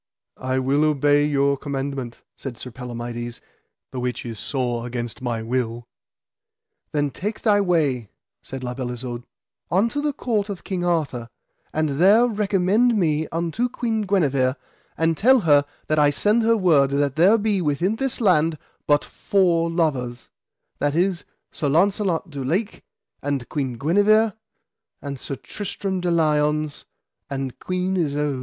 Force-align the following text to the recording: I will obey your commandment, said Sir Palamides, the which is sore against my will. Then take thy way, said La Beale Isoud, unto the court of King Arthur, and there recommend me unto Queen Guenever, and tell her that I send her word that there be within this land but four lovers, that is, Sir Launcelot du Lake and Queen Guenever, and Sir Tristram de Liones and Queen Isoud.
I 0.41 0.57
will 0.57 0.83
obey 0.83 1.25
your 1.27 1.55
commandment, 1.57 2.23
said 2.35 2.57
Sir 2.57 2.71
Palamides, 2.71 3.39
the 3.91 3.99
which 3.99 4.25
is 4.25 4.39
sore 4.39 4.87
against 4.87 5.21
my 5.21 5.43
will. 5.43 5.87
Then 6.91 7.11
take 7.11 7.41
thy 7.41 7.61
way, 7.61 8.09
said 8.41 8.63
La 8.63 8.73
Beale 8.73 8.89
Isoud, 8.93 9.25
unto 9.69 10.01
the 10.01 10.11
court 10.11 10.49
of 10.49 10.63
King 10.63 10.83
Arthur, 10.83 11.29
and 11.71 11.87
there 12.01 12.25
recommend 12.25 12.97
me 12.97 13.27
unto 13.27 13.69
Queen 13.69 14.01
Guenever, 14.01 14.55
and 14.97 15.15
tell 15.15 15.41
her 15.41 15.65
that 15.85 15.99
I 15.99 16.09
send 16.09 16.41
her 16.41 16.57
word 16.57 16.89
that 16.89 17.15
there 17.15 17.37
be 17.37 17.61
within 17.61 17.97
this 17.97 18.19
land 18.19 18.57
but 18.87 19.05
four 19.05 19.69
lovers, 19.69 20.31
that 20.79 20.95
is, 20.95 21.25
Sir 21.51 21.69
Launcelot 21.69 22.31
du 22.31 22.43
Lake 22.43 22.83
and 23.21 23.47
Queen 23.49 23.73
Guenever, 23.73 24.33
and 24.99 25.19
Sir 25.19 25.35
Tristram 25.35 26.01
de 26.01 26.09
Liones 26.09 26.85
and 27.29 27.59
Queen 27.59 27.95
Isoud. 27.95 28.39